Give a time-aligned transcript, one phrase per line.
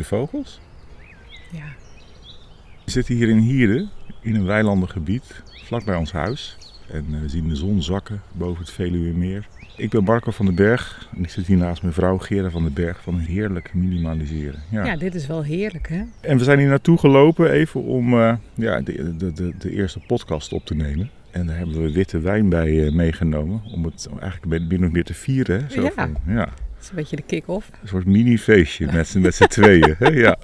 [0.00, 0.60] De vogels?
[1.52, 1.64] Ja.
[2.84, 3.88] We zitten hier in Hierde,
[4.22, 6.56] in een weilandengebied, vlakbij ons huis.
[6.92, 9.46] En eh, we zien de zon zakken boven het Veluwemeer.
[9.76, 12.62] Ik ben Marco van den Berg en ik zit hier naast mijn vrouw Gera van
[12.62, 14.62] den Berg van Heerlijk Minimaliseren.
[14.70, 14.96] Ja.
[14.96, 16.02] dit is wel heerlijk, hè?
[16.20, 20.00] En we zijn hier naartoe gelopen even om eh, ja, de, de, de, de eerste
[20.06, 21.10] podcast op te nemen.
[21.30, 25.04] En daar hebben we witte wijn bij eh, meegenomen om het eigenlijk binnen nog meer
[25.04, 25.60] te vieren.
[25.60, 25.70] Hè?
[25.70, 25.90] Zo Ja.
[25.90, 26.48] van, ja.
[26.80, 27.70] Dat is een beetje de kick-off.
[27.82, 29.94] Een soort mini-feestje met, met z'n tweeën.
[29.98, 30.08] Hè?
[30.08, 30.36] Ja.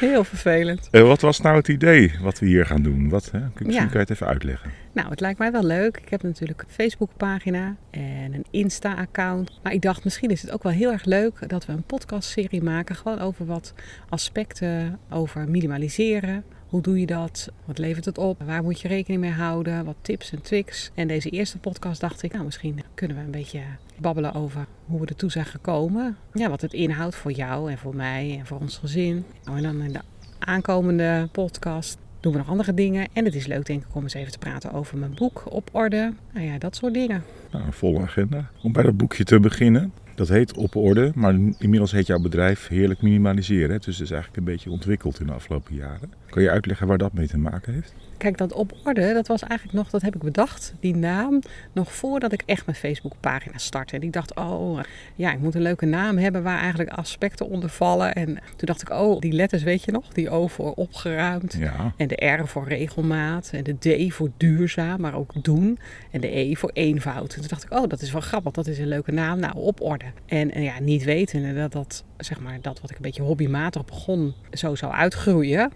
[0.00, 0.88] Heel vervelend.
[0.90, 3.08] En wat was nou het idee wat we hier gaan doen?
[3.08, 3.38] Wat, hè?
[3.40, 3.80] Misschien Ja.
[3.80, 4.70] kan je het even uitleggen.
[4.92, 5.96] Nou, het lijkt mij wel leuk.
[5.96, 9.60] Ik heb natuurlijk een Facebookpagina en een Insta-account.
[9.62, 12.62] Maar ik dacht, misschien is het ook wel heel erg leuk dat we een podcastserie
[12.62, 12.94] maken.
[12.96, 13.74] Gewoon over wat
[14.08, 16.44] aspecten over minimaliseren.
[16.74, 17.48] Hoe doe je dat?
[17.64, 18.42] Wat levert het op?
[18.42, 19.84] Waar moet je rekening mee houden?
[19.84, 20.90] Wat tips en tricks?
[20.94, 23.60] En deze eerste podcast dacht ik, nou misschien kunnen we een beetje
[23.98, 26.16] babbelen over hoe we ertoe zijn gekomen.
[26.32, 29.24] Ja, wat het inhoudt voor jou en voor mij en voor ons gezin.
[29.44, 30.00] Nou, en dan in de
[30.38, 33.08] aankomende podcast doen we nog andere dingen.
[33.12, 35.68] En het is leuk denk ik om eens even te praten over mijn boek op
[35.72, 36.12] orde.
[36.32, 37.24] Nou ja, dat soort dingen.
[37.50, 38.50] Nou, een volle agenda.
[38.62, 39.92] Om bij dat boekje te beginnen.
[40.14, 43.80] Dat heet Op Orde, maar inmiddels heet jouw bedrijf Heerlijk Minimaliseren.
[43.80, 46.12] Dus het is eigenlijk een beetje ontwikkeld in de afgelopen jaren.
[46.34, 47.94] Kan je uitleggen waar dat mee te maken heeft?
[48.18, 51.40] Kijk, dat op orde, dat was eigenlijk nog, dat heb ik bedacht, die naam,
[51.72, 53.96] nog voordat ik echt mijn Facebookpagina startte.
[53.96, 54.80] En ik dacht, oh,
[55.14, 58.14] ja, ik moet een leuke naam hebben waar eigenlijk aspecten onder vallen.
[58.14, 61.56] En toen dacht ik, oh, die letters weet je nog, die O voor opgeruimd.
[61.58, 63.50] Ja, En de R voor regelmaat.
[63.52, 65.78] En de D voor duurzaam, maar ook doen.
[66.10, 67.34] En de E voor eenvoud.
[67.34, 68.52] En toen dacht ik, oh, dat is wel grappig.
[68.52, 69.38] Dat is een leuke naam.
[69.38, 70.04] Nou, op orde.
[70.26, 73.84] En, eh, ja, niet wetende dat dat, zeg maar, dat wat ik een beetje hobbymatig
[73.84, 75.72] begon, zo zou uitgroeien.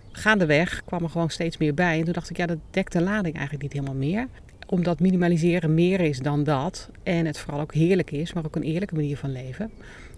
[0.49, 1.99] Gaandeweg kwam er gewoon steeds meer bij.
[1.99, 4.27] En toen dacht ik, ja, dat dekt de lading eigenlijk niet helemaal meer.
[4.67, 6.91] Omdat minimaliseren meer is dan dat.
[7.03, 9.71] En het vooral ook heerlijk is, maar ook een eerlijke manier van leven.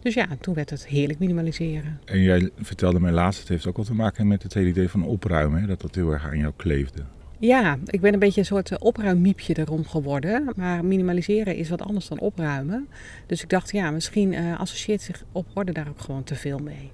[0.02, 2.00] Dus ja, toen werd het heerlijk minimaliseren.
[2.04, 4.88] en jij vertelde mij laatst, het heeft ook wel te maken met het hele idee
[4.88, 5.60] van opruimen.
[5.60, 5.66] Hè?
[5.66, 7.02] Dat dat heel erg aan jou kleefde.
[7.38, 10.52] Ja, ik ben een beetje een soort eh, opruimmiepje erom geworden.
[10.56, 12.88] Maar minimaliseren is wat anders dan opruimen.
[13.26, 16.58] Dus ik dacht, ja, misschien eh, associeert zich op orde daar ook gewoon te veel
[16.58, 16.90] mee.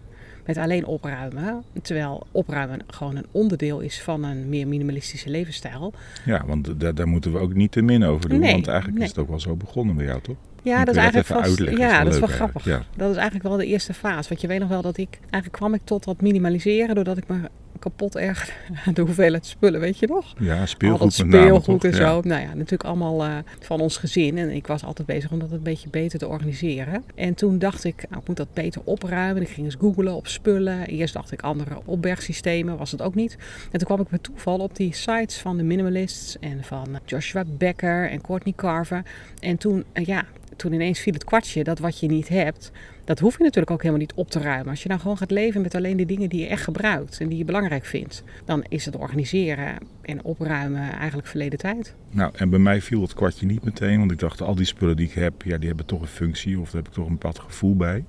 [0.47, 1.63] Met alleen opruimen.
[1.83, 5.93] Terwijl opruimen gewoon een onderdeel is van een meer minimalistische levensstijl.
[6.25, 8.39] Ja, want da- daar moeten we ook niet te min over doen.
[8.39, 9.09] Nee, want eigenlijk nee.
[9.09, 10.37] is het ook wel zo begonnen bij jou, toch?
[10.63, 11.59] Ja, dat is eigenlijk vast.
[11.59, 12.65] Ja, Is wel dat is wel grappig.
[12.97, 14.29] Dat is eigenlijk wel de eerste fase.
[14.29, 15.09] Want je weet nog wel dat ik.
[15.21, 17.37] Eigenlijk kwam ik tot dat minimaliseren doordat ik me
[17.79, 18.35] kapot aan
[18.95, 20.35] de hoeveelheid spullen, weet je nog?
[20.39, 21.97] Ja, al speelgoed dat met name, speelgoed en Ja.
[21.97, 22.21] zo.
[22.25, 24.39] Nou ja, natuurlijk allemaal eh, van ons gezin.
[24.39, 27.05] En ik was altijd bezig om dat een beetje beter te organiseren.
[27.15, 29.43] En toen dacht ik, nou, ik moet dat beter opruimen.
[29.43, 30.87] Ik ging eens googlen op spullen.
[30.87, 33.37] Eerst dacht ik andere opbergsystemen, was het ook niet.
[33.73, 37.45] En toen kwam ik bij toeval op die sites van de minimalists en van Joshua
[37.59, 39.03] Becker en Courtney Carver.
[39.41, 40.25] En toen, eh, ja,
[40.57, 42.71] toen ineens viel het kwartje dat wat je niet hebt,
[43.05, 44.69] dat hoef je natuurlijk ook helemaal niet op te ruimen.
[44.69, 47.29] Als je nou gewoon gaat leven met alleen de dingen die je echt gebruikt en
[47.29, 51.95] die je belangrijk vindt, dan is het organiseren en opruimen eigenlijk verleden tijd.
[52.11, 54.97] Nou, en bij mij viel het kwartje niet meteen, want ik dacht, al die spullen
[54.97, 57.13] die ik heb, ja, die hebben toch een functie of daar heb ik toch een
[57.13, 58.05] bepaald gevoel bij.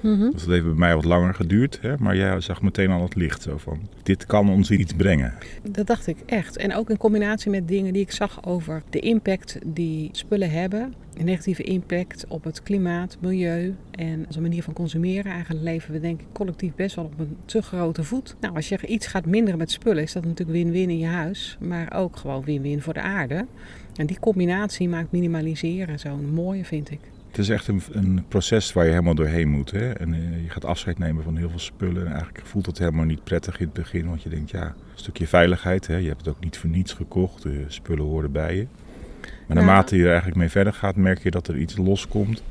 [0.00, 0.30] Mhm.
[0.30, 1.94] Dus dat heeft bij mij wat langer geduurd, hè?
[1.98, 5.34] maar jij zag meteen al het licht zo van, dit kan ons iets brengen.
[5.70, 6.56] Dat dacht ik echt.
[6.56, 10.94] En ook in combinatie met dingen die ik zag over de impact die spullen hebben.
[11.14, 15.32] Een negatieve impact op het klimaat, milieu en onze manier van consumeren.
[15.32, 18.36] Eigenlijk leven we denk ik collectief best wel op een te grote voet.
[18.40, 21.56] Nou, als je iets gaat minderen met spullen is dat natuurlijk win-win in je huis.
[21.60, 23.46] Maar ook gewoon win-win voor de aarde.
[23.96, 27.00] En die combinatie maakt minimaliseren zo'n mooie, vind ik.
[27.30, 29.70] Het is echt een, een proces waar je helemaal doorheen moet.
[29.70, 29.90] Hè?
[29.90, 32.06] En eh, je gaat afscheid nemen van heel veel spullen.
[32.06, 34.08] En eigenlijk voelt het helemaal niet prettig in het begin.
[34.08, 35.86] Want je denkt, ja, een stukje veiligheid.
[35.86, 35.96] Hè?
[35.96, 37.42] Je hebt het ook niet voor niets gekocht.
[37.42, 38.66] De spullen horen bij je.
[39.46, 42.42] Maar naarmate je er eigenlijk mee verder gaat, merk je dat er iets loskomt.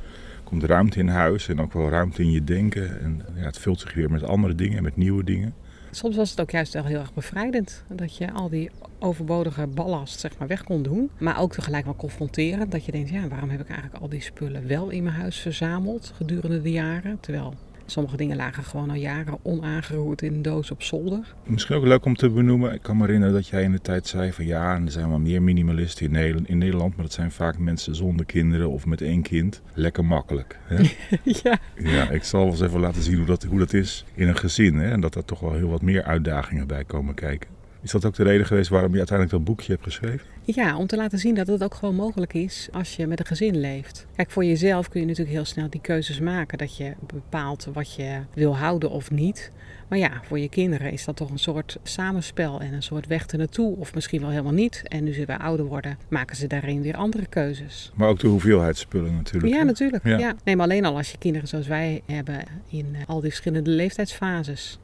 [0.43, 3.01] Komt ruimte in huis en ook wel ruimte in je denken.
[3.01, 5.53] En ja, het vult zich weer met andere dingen, met nieuwe dingen.
[5.91, 7.83] Soms was het ook juist wel heel erg bevrijdend.
[7.87, 11.09] Dat je al die overbodige ballast zeg maar, weg kon doen.
[11.17, 12.71] Maar ook tegelijk wel confronterend.
[12.71, 15.37] Dat je denkt, ja, waarom heb ik eigenlijk al die spullen wel in mijn huis
[15.39, 17.19] verzameld gedurende de jaren?
[17.19, 17.53] Terwijl
[17.89, 21.35] sommige dingen lagen gewoon al jaren onaangeroerd in een doos op zolder.
[21.45, 22.73] Misschien ook leuk om te benoemen.
[22.73, 25.09] Ik kan me herinneren dat jij in de tijd zei van ja, en er zijn
[25.09, 26.95] wel meer minimalisten in Nederland, in Nederland.
[26.95, 29.61] Maar dat zijn vaak mensen zonder kinderen of met één kind.
[29.73, 30.59] Lekker makkelijk.
[30.63, 30.75] Hè?
[31.43, 31.57] ja.
[31.75, 34.37] Ja, ik zal wel eens even laten zien hoe dat, hoe dat is in een
[34.37, 34.75] gezin.
[34.75, 34.91] Hè?
[34.91, 37.58] En dat er toch wel heel wat meer uitdagingen bij komen kijken.
[37.81, 40.27] Is dat ook de reden geweest waarom je uiteindelijk dat boekje hebt geschreven?
[40.43, 43.25] Ja, om te laten zien dat het ook gewoon mogelijk is als je met een
[43.25, 44.05] gezin leeft.
[44.15, 46.57] Kijk, voor jezelf kun je natuurlijk heel snel die keuzes maken.
[46.57, 49.51] Dat je bepaalt wat je wil houden of niet.
[49.87, 53.25] Maar ja, voor je kinderen is dat toch een soort samenspel en een soort weg
[53.25, 53.75] ernaartoe.
[53.75, 54.81] Of misschien wel helemaal niet.
[54.83, 57.91] En nu ze weer ouder worden, maken ze daarin weer andere keuzes.
[57.95, 59.53] Maar ook de hoeveelheid spullen natuurlijk.
[59.53, 59.65] Ja, hè?
[59.65, 60.03] natuurlijk.
[60.03, 60.17] Ja.
[60.17, 60.35] Ja.
[60.43, 63.69] Nee, maar alleen al als je kinderen zoals wij hebben in eh, al die verschillende
[63.69, 64.79] leeftijdsfases.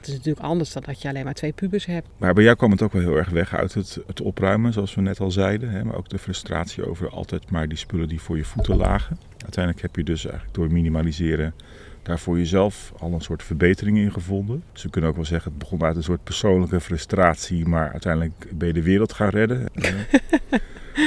[0.00, 2.08] Het is natuurlijk anders dan dat je alleen maar twee pubers hebt.
[2.16, 4.94] Maar bij jou kwam het ook wel heel erg weg uit het, het opruimen, zoals
[4.94, 5.70] we net al zeiden.
[5.70, 5.84] Hè?
[5.84, 9.18] Maar ook de frustratie over altijd maar die spullen die voor je voeten lagen.
[9.38, 11.54] Uiteindelijk heb je dus eigenlijk door minimaliseren
[12.02, 14.62] daar voor jezelf al een soort verbetering in gevonden.
[14.72, 18.46] Dus we kunnen ook wel zeggen, het begon uit een soort persoonlijke frustratie, maar uiteindelijk
[18.52, 19.68] ben je de wereld gaan redden.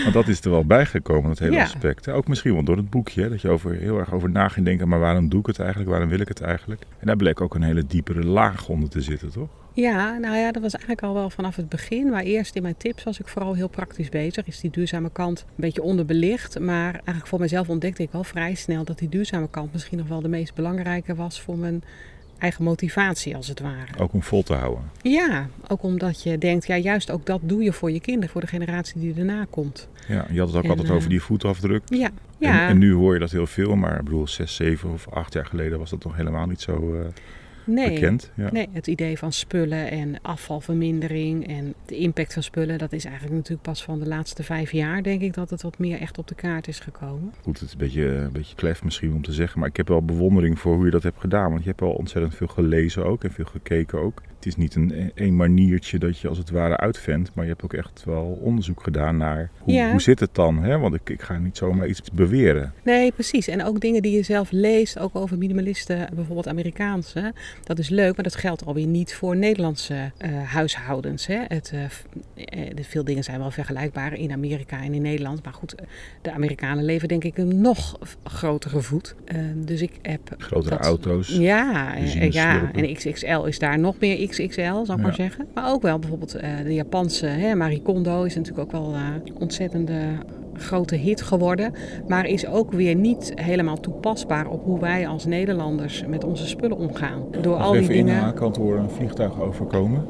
[0.01, 1.63] Want dat is er wel bijgekomen, dat hele Ja.
[1.63, 2.09] aspect.
[2.09, 4.87] Ook misschien wel door het boekje, dat je over, heel erg over na ging denken,
[4.87, 6.81] maar waarom doe ik het eigenlijk, waarom wil ik het eigenlijk?
[6.99, 9.49] En daar bleek ook een hele diepere laag onder te zitten, toch?
[9.75, 12.09] Ja, nou ja, dat was eigenlijk al wel vanaf het begin.
[12.09, 14.47] Maar eerst in mijn tips was ik vooral heel praktisch bezig.
[14.47, 16.59] Is die duurzame kant een beetje onderbelicht.
[16.59, 20.07] Maar eigenlijk voor mezelf ontdekte ik wel vrij snel dat die duurzame kant misschien nog
[20.07, 21.83] wel de meest belangrijke was voor mijn
[22.37, 23.99] eigen motivatie, als het ware.
[23.99, 24.83] Ook om vol te houden.
[25.01, 28.41] Ja, ook omdat je denkt, ja, juist ook dat doe je voor je kinderen, voor
[28.41, 29.87] de generatie die erna komt.
[30.07, 31.81] Ja, je had het ook En, altijd eh, over die voetafdruk.
[31.85, 32.67] Ja, En, ja.
[32.67, 35.45] en nu hoor je dat heel veel, maar ik bedoel, zes, zeven of acht jaar
[35.45, 37.05] geleden was dat nog helemaal niet zo eh,
[37.65, 37.93] nee.
[37.93, 38.31] bekend.
[38.35, 38.51] Ja.
[38.51, 43.35] Nee, het idee van spullen en afvalvermindering en de impact van spullen, dat is eigenlijk
[43.35, 46.27] natuurlijk pas van de laatste vijf jaar, denk ik, dat het wat meer echt op
[46.27, 47.33] de kaart is gekomen.
[47.41, 49.87] Goed, het is een beetje, een beetje klef misschien om te zeggen, maar ik heb
[49.87, 51.49] wel bewondering voor hoe je dat hebt gedaan.
[51.49, 54.21] Want je hebt wel ontzettend veel gelezen ook en veel gekeken ook.
[54.43, 57.63] Het is niet een, een maniertje dat je als het ware uitvindt, maar je hebt
[57.63, 59.91] ook echt wel onderzoek gedaan naar hoe, Ja.
[59.91, 60.63] hoe zit het dan?
[60.63, 60.77] Hè?
[60.79, 62.73] Want ik, ik ga niet zomaar iets beweren.
[62.83, 63.47] Nee, precies.
[63.47, 67.33] En ook dingen die je zelf leest, ook over minimalisten, bijvoorbeeld Amerikaanse.
[67.63, 71.25] Dat is leuk, maar dat geldt alweer niet voor Nederlandse eh, huishoudens.
[71.27, 71.39] Hè.
[71.47, 71.73] Het,
[72.75, 75.43] de veel dingen zijn wel vergelijkbaar in Amerika en in Nederland.
[75.43, 75.75] Maar goed,
[76.21, 79.15] de Amerikanen leven denk ik een nog grotere voet.
[79.25, 80.35] Eh, dus ik heb...
[80.37, 81.27] Grotere dat- auto's.
[81.27, 81.95] Ja,
[82.31, 84.95] ja, en XXL is daar nog meer XXL, zou ik Ja.
[84.95, 85.47] maar zeggen.
[85.53, 89.33] Maar ook wel bijvoorbeeld eh, de Japanse hè, Marie Kondo is natuurlijk ook wel eh
[89.39, 89.99] ontzettende
[90.53, 91.73] grote hit geworden.
[92.07, 96.77] Maar is ook weer niet helemaal toepasbaar op hoe wij als Nederlanders met onze spullen
[96.77, 97.21] omgaan.
[97.41, 98.17] Door al die even dingen.
[98.21, 100.05] in een kantoor een vliegtuig overkomen.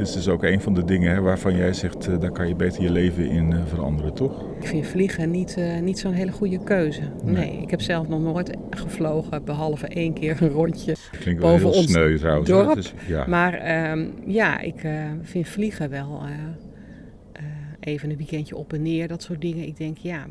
[0.00, 2.48] Dit is dus ook een van de dingen hè, waarvan jij zegt, eh, daar kan
[2.48, 4.44] je beter je leven in eh, veranderen, toch?
[4.60, 7.00] Ik vind vliegen niet, eh, niet zo'n hele goede keuze.
[7.22, 7.34] Nee.
[7.34, 7.62] Nee.
[7.62, 10.94] ik heb zelf nog nooit gevlogen, behalve één keer een rondje.
[11.20, 12.48] Klinkt wel Boven heel ons sneu trouwens.
[12.48, 12.76] dorp.
[12.76, 13.26] Is- ja.
[13.26, 14.86] Maar ehm, ja, ik
[15.22, 16.22] vind vliegen wel
[17.80, 19.66] even een weekendje op en neer, dat soort dingen.
[19.66, 20.26] Ik denk, ja,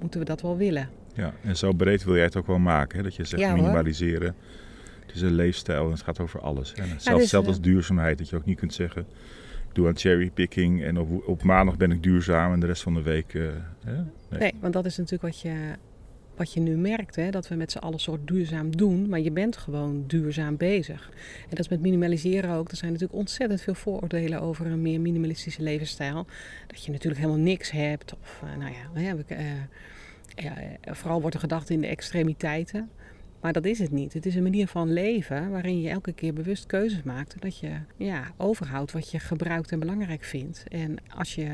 [0.00, 0.88] moeten we dat wel willen?
[1.14, 2.96] Ja, en zo breed wil jij het ook wel maken.
[2.98, 3.02] Hè?
[3.04, 4.34] Dat je zegt Ja, minimaliseren.
[5.16, 6.72] Is een leefstijl en het gaat over alles.
[6.74, 8.18] Zelfs, dus, zelfs eh, als duurzaamheid.
[8.18, 9.02] Dat je ook niet kunt zeggen,
[9.68, 12.94] ik doe aan cherrypicking en op, op maandag ben ik duurzaam en de rest van
[12.94, 13.34] de week...
[13.34, 13.42] eh?
[13.84, 14.38] Nee.
[14.40, 15.54] Nee, want dat is natuurlijk wat je,
[16.36, 17.30] wat je nu merkt, hè?
[17.30, 21.10] dat we met z'n allen soort duurzaam doen, maar je bent gewoon duurzaam bezig.
[21.42, 22.70] En dat is met minimaliseren ook.
[22.70, 26.26] Er zijn natuurlijk ontzettend veel vooroordelen over een meer minimalistische levensstijl.
[26.66, 28.14] Dat je natuurlijk helemaal niks hebt.
[28.20, 28.72] Of, eh, nou
[29.04, 29.44] ja, we- eh,
[30.44, 32.90] ja, eh, vooral wordt er gedacht in de extremiteiten.
[33.46, 34.12] Maar dat is het niet.
[34.12, 37.42] Het is een manier van leven waarin je elke keer bewust keuzes maakt.
[37.42, 40.64] Dat je ja, overhoudt wat je gebruikt en belangrijk vindt.
[40.68, 41.48] En als je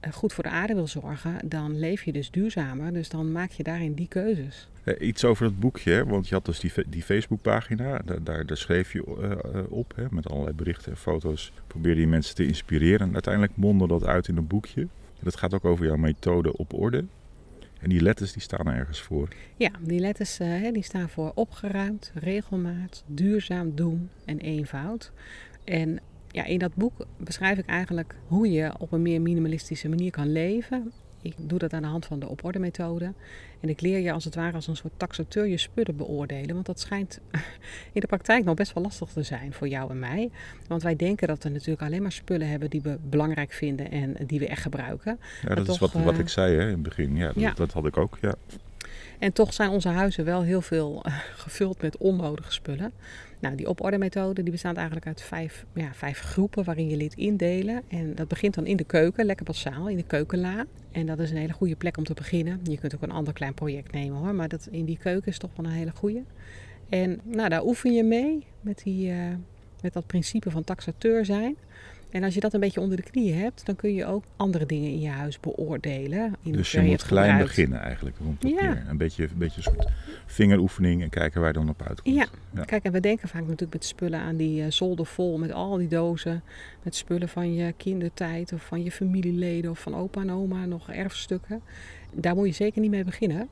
[0.00, 2.92] eh, goed voor de aarde wil zorgen, dan leef je dus duurzamer.
[2.92, 4.68] Dus dan maak je daarin die keuzes.
[4.84, 8.02] Eh, Iets over het boekje, want je had dus die, die Facebookpagina.
[8.22, 10.04] Daar, daar, schreef je eh, op, hè?
[10.10, 11.52] met allerlei berichten en foto's.
[11.66, 13.06] Probeerde je mensen te inspireren.
[13.06, 14.88] En uiteindelijk mondde dat uit in een boekje.
[15.20, 17.04] Dat gaat ook over jouw methode op orde.
[17.80, 19.28] En die letters die staan er ergens voor.
[19.56, 25.12] Ja, die letters eh, die staan voor opgeruimd, regelmaat, duurzaam doen en eenvoud.
[25.64, 30.10] En ja, in dat boek beschrijf ik eigenlijk hoe je op een meer minimalistische manier
[30.10, 30.92] kan leven.
[31.22, 33.12] Ik doe dat aan de hand van de op orde methode.
[33.60, 36.54] En ik leer je als het ware als een soort taxateur je spullen beoordelen.
[36.54, 37.20] Want dat schijnt
[37.92, 40.30] in de praktijk nog best wel lastig te zijn voor jou en mij.
[40.66, 44.16] Want wij denken dat we natuurlijk alleen maar spullen hebben die we belangrijk vinden en
[44.26, 45.18] die we echt gebruiken.
[45.42, 47.16] Ja, dat toch, is wat, wat eh, ik zei hè, in het begin.
[47.16, 47.52] Ja, dat, ja.
[47.52, 48.18] dat had ik ook.
[48.20, 48.34] Ja.
[49.18, 52.92] En toch zijn onze huizen wel heel veel eh, gevuld met onnodige spullen.
[53.40, 57.82] Nou, die op-orde-methode die bestaat eigenlijk uit vijf, ja, vijf groepen waarin je dit indelen.
[57.88, 60.66] En dat begint dan in de keuken, lekker basaal, in de keukenla.
[60.92, 62.60] En dat is een hele goede plek om te beginnen.
[62.62, 65.38] Je kunt ook een ander klein project nemen hoor, maar dat, in die keuken is
[65.38, 66.22] toch wel een hele goede.
[66.88, 69.16] En nou, daar oefen je mee met, die, eh,
[69.82, 71.56] met dat principe van taxateur zijn.
[72.10, 74.66] En als je dat een beetje onder de knie hebt, dan kun je ook andere
[74.66, 76.34] dingen in je huis beoordelen.
[76.42, 77.46] In Dus je moet klein gebruikt.
[77.56, 78.16] beginnen eigenlijk.
[78.24, 78.82] Rond het Ja.
[78.88, 79.88] Een beetje, een beetje een soort
[80.26, 82.16] vingeroefening en kijken waar je dan op uitkomt.
[82.16, 82.26] Ja.
[82.54, 82.64] Ja.
[82.64, 85.76] Kijk, en we denken vaak natuurlijk met spullen aan die eh, zolder vol met al
[85.76, 86.42] die dozen.
[86.82, 90.90] Met spullen van je kindertijd of van je familieleden of van opa en oma, nog
[90.90, 91.60] erfstukken.
[92.12, 93.48] Daar moet je zeker niet mee beginnen.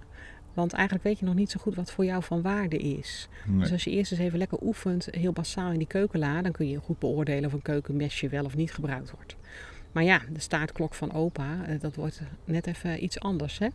[0.58, 3.28] Want eigenlijk weet je nog niet zo goed wat voor jou van waarde is.
[3.46, 3.58] Nee.
[3.58, 6.68] Dus als je eerst eens even lekker oefent, heel basaal in die keukenla, dan kun
[6.68, 9.36] je goed beoordelen of een keukenmesje wel of niet gebruikt wordt.
[9.92, 13.68] Maar ja, de staartklok van opa, eh, dat wordt net even iets anders, hè?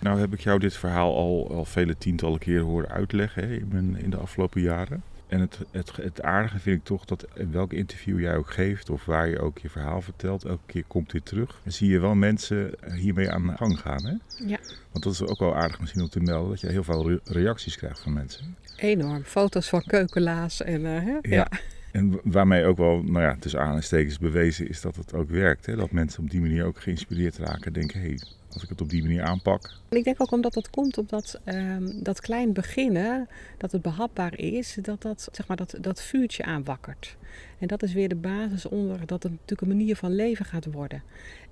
[0.00, 3.54] Nou heb ik jou dit verhaal al, al vele tientallen keren horen uitleggen hè,
[3.98, 5.02] in de afgelopen jaren.
[5.28, 8.90] En het, het, het aardige vind ik toch dat in welk interview jij ook geeft
[8.90, 11.60] of waar je ook je verhaal vertelt, elke keer komt dit terug.
[11.64, 14.04] En zie je wel mensen hiermee aan de gang gaan.
[14.04, 14.14] Hè?
[14.46, 14.58] Ja.
[14.90, 17.20] Want dat is ook wel aardig misschien om te melden, dat je heel veel re-
[17.24, 18.56] reacties krijgt van mensen.
[18.76, 19.22] Enorm.
[19.22, 21.18] Foto's van keukenla's en eh, hè?
[21.22, 21.48] Ja.
[21.92, 25.66] En wa- waarmee ook wel, nou ja, tussen aanhalingstekens bewezen is dat het ook werkt.
[25.66, 25.76] Hè?
[25.76, 28.20] Dat mensen op die manier ook geïnspireerd raken en denken, hé, hey,
[28.54, 32.02] als ik het op die manier aanpak, ik denk ook omdat dat komt omdat ehm,
[32.02, 37.16] dat klein beginnen, dat het behapbaar is, dat dat, zeg maar, dat, dat vuurtje aanwakkert.
[37.58, 40.72] En dat is weer de basis onder dat het natuurlijk een manier van leven gaat
[40.72, 41.02] worden.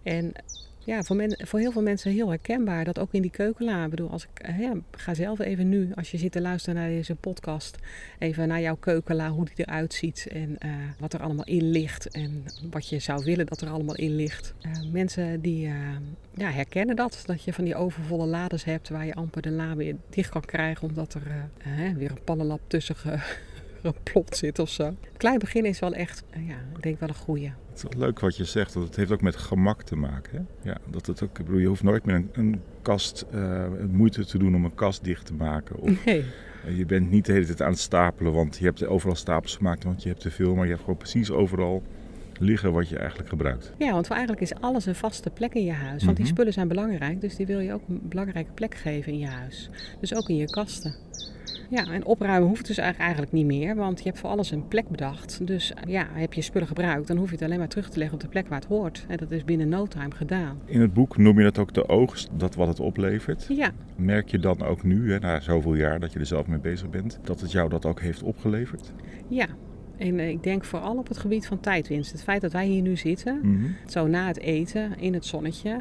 [0.02, 0.32] En
[0.84, 3.84] ja, voor, men, voor heel veel mensen heel herkenbaar, dat ook in die keukenla.
[3.84, 6.88] Ik bedoel, als ik hè, ga zelf even nu, als je zit te luisteren naar
[6.88, 7.78] deze podcast,
[8.18, 12.08] even naar jouw keukenla, hoe die eruit ziet en eh, wat er allemaal in ligt
[12.10, 14.54] en wat je zou willen dat er allemaal in ligt.
[14.60, 15.72] Eh, mensen die eh,
[16.34, 19.76] ja, herkennen dat, dat je van die overvolle lades hebt waar je amper de la
[19.76, 21.22] weer dicht kan krijgen omdat er
[21.58, 23.18] eh, eh, weer een pannenlap tussen ge-
[24.04, 24.94] geplopt zit of zo.
[25.16, 27.46] Klein begin is wel echt, eh, ja, ik denk wel een goeie.
[27.68, 30.48] Het is wel leuk wat je zegt, dat het heeft ook met gemak te maken.
[30.62, 30.70] Hè?
[30.70, 34.24] Ja, dat het ook, ik bedoel, je hoeft nooit meer een, een kast eh, moeite
[34.26, 35.76] te doen om een kast dicht te maken.
[35.76, 36.24] Of Nee.
[36.66, 39.56] eh, je bent niet de hele tijd aan het stapelen, want je hebt overal stapels
[39.56, 40.54] gemaakt, want je hebt te veel.
[40.54, 41.82] Maar je hebt gewoon precies overal
[42.38, 43.72] liggen wat je eigenlijk gebruikt.
[43.78, 46.04] Ja, want voor eigenlijk is alles een vaste plek in je huis.
[46.04, 46.34] Want die Mhm.
[46.34, 49.70] spullen zijn belangrijk, dus die wil je ook een belangrijke plek geven in je huis.
[50.00, 50.94] Dus ook in je kasten.
[51.72, 54.88] Ja, en opruimen hoeft dus eigenlijk niet meer, want je hebt voor alles een plek
[54.88, 55.46] bedacht.
[55.46, 58.16] Dus ja, heb je spullen gebruikt, dan hoef je het alleen maar terug te leggen
[58.16, 59.04] op de plek waar het hoort.
[59.08, 60.58] En dat is binnen no time gedaan.
[60.64, 63.46] In het boek noem je dat ook de oogst, dat wat het oplevert.
[63.48, 66.58] Ja, Merk je dan ook nu, hè, na zoveel jaar dat je er zelf mee
[66.58, 68.92] bezig bent, dat het jou dat ook heeft opgeleverd?
[69.28, 69.46] ja.
[69.96, 72.12] En eh, ik denk vooral op het gebied van tijdwinst.
[72.12, 73.64] Het feit dat wij hier nu zitten, Mhm.
[73.86, 75.80] zo na het eten, in het zonnetje.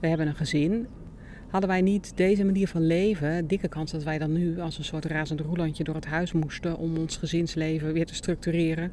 [0.00, 0.86] We hebben een gezin.
[1.50, 4.84] Hadden wij niet deze manier van leven, dikke kans dat wij dan nu als een
[4.84, 8.92] soort razend roelandje door het huis moesten om ons gezinsleven weer te structureren.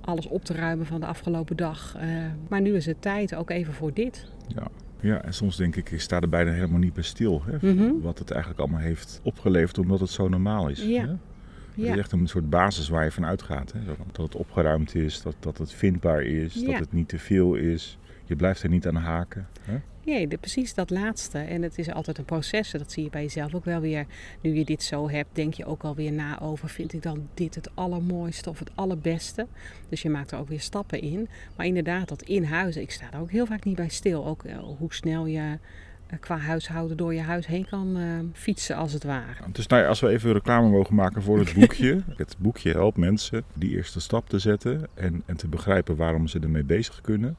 [0.00, 1.94] Alles op te ruimen van de afgelopen dag.
[1.98, 2.06] Eh,
[2.48, 4.26] maar nu is het tijd ook even voor dit.
[4.54, 4.66] Ja.
[5.00, 7.42] ja, en soms denk ik, ik sta er bijna helemaal niet bij stil.
[7.46, 7.72] Hè?
[7.72, 8.00] Mhm.
[8.02, 10.82] Wat het eigenlijk allemaal heeft opgeleverd, omdat het zo normaal is.
[10.84, 11.00] Ja.
[11.02, 11.08] Hè?
[11.08, 11.92] Het Ja.
[11.92, 13.72] is echt een soort basis waar je van uitgaat.
[13.72, 13.84] Hè?
[13.84, 16.66] Dat- Dat het opgeruimd is, dat, dat het vindbaar is, Ja.
[16.70, 17.98] dat het niet te veel is.
[18.24, 19.48] Je blijft er niet aan haken.
[19.60, 19.78] Hè?
[20.04, 21.38] Nee, de, precies dat laatste.
[21.38, 22.70] En het is altijd een proces.
[22.70, 24.06] Dat zie je bij jezelf ook wel weer.
[24.40, 27.54] Nu je dit zo hebt, denk je ook alweer na over: vind ik dan dit
[27.54, 29.46] het allermooiste of het allerbeste?
[29.88, 31.28] Dus je maakt er ook weer stappen in.
[31.56, 34.26] Maar inderdaad, dat in huis, ik sta daar ook heel vaak niet bij stil.
[34.26, 35.58] Ook eh, hoe snel je
[36.06, 39.50] eh, qua huishouden door je huis heen kan eh, fietsen, als het ware.
[39.52, 42.02] Dus nou ja, als we even reclame mogen maken voor het boekje.
[42.16, 46.40] het boekje helpt mensen die eerste stap te zetten en, en te begrijpen waarom ze
[46.40, 47.36] ermee bezig kunnen.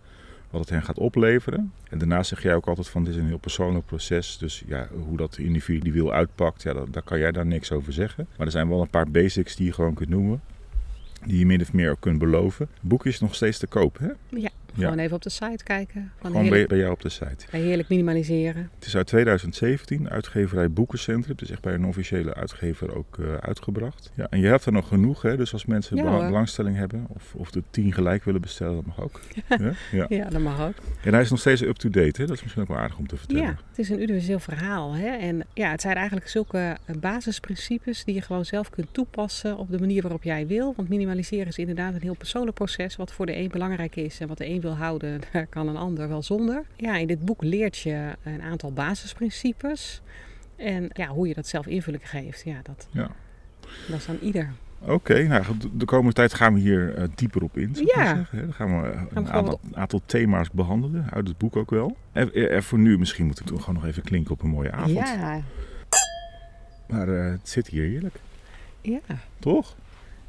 [0.55, 1.73] Wat het hen gaat opleveren.
[1.89, 4.37] En daarnaast zeg jij ook altijd van dit is een heel persoonlijk proces.
[4.37, 8.27] Dus ja, hoe dat individueel uitpakt, ja, dat, daar kan jij daar niks over zeggen.
[8.37, 10.41] Maar er zijn wel een paar basics die je gewoon kunt noemen.
[11.25, 12.67] Die je min of meer ook kunt beloven.
[12.73, 14.09] Het boek is nog steeds te koop, hè?
[14.39, 14.49] Ja,
[14.83, 16.11] gewoon even op de site kijken.
[16.19, 17.45] Van Gewoon bij, heerlijk, bij jou op de site.
[17.51, 18.69] bij heerlijk minimaliseren.
[18.75, 21.31] Het is uit 2017, uitgeverij Boekencentrum.
[21.31, 24.11] Het is echt bij een officiële uitgever ook eh, uitgebracht.
[24.13, 25.37] Ja, en je hebt er nog genoeg, hè?
[25.37, 29.01] dus als mensen Ja, belangstelling hebben of, of de tien gelijk willen bestellen, dat mag
[29.01, 29.21] ook.
[29.59, 29.71] Ja?
[29.91, 30.05] Ja.
[30.09, 30.73] Ja, dat mag ook.
[31.03, 32.27] En hij is nog steeds up-to-date, hè?
[32.27, 33.43] dat is misschien ook wel aardig om te vertellen.
[33.43, 34.93] Ja, het is een universeel verhaal.
[34.93, 35.07] Hè?
[35.07, 39.71] En ja, het zijn eigenlijk zulke eh, basisprincipes die je gewoon zelf kunt toepassen op
[39.71, 40.73] de manier waarop jij wil.
[40.75, 42.95] Want minimaliseren is inderdaad een heel persoonlijk proces.
[42.95, 45.77] Wat voor de een belangrijk is en wat de een wil houden, daar kan een
[45.77, 46.63] ander wel zonder.
[46.75, 50.01] Ja, in dit boek leert je een aantal basisprincipes.
[50.55, 53.09] En ja, hoe je dat zelf invulling geeft, ja, dat, Ja.
[53.87, 54.53] dat is aan ieder.
[54.79, 55.43] Oké, nou,
[55.73, 57.71] de komende tijd gaan we hier eh, dieper op in.
[57.73, 58.15] Ja.
[58.15, 58.39] zeggen.
[58.41, 61.97] Dan gaan we eh, een aantal, aantal thema's behandelen, uit het boek ook wel.
[62.11, 64.71] En, en voor nu, misschien moeten we toch gewoon nog even klinken op een mooie
[64.71, 64.91] avond.
[64.97, 65.41] Ja,
[66.87, 68.15] Maar eh, het zit hier heerlijk,
[68.81, 68.99] ja,
[69.39, 69.75] toch?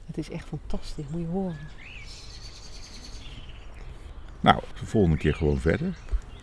[0.06, 1.56] het is echt fantastisch, moet je horen.
[4.46, 5.94] Nou, de volgende keer gewoon verder.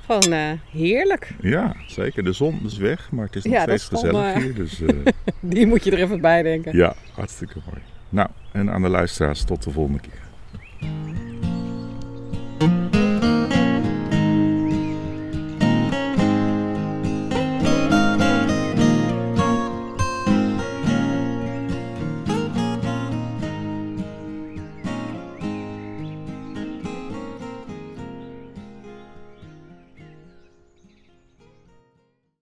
[0.05, 1.33] Gewoon eh, heerlijk.
[1.41, 2.23] Ja, zeker.
[2.23, 4.55] De zon is weg, maar het is nog Ja, steeds gezellig hier.
[4.55, 4.87] Dus eh,
[5.39, 6.77] Die moet je er even bij denken.
[6.77, 7.81] ja, hartstikke mooi.
[8.09, 10.21] Nou, en aan de luisteraars tot de volgende keer.